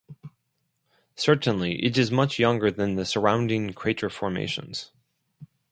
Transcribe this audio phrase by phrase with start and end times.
[1.15, 4.91] Certainly it is much younger than the surrounding crater formations.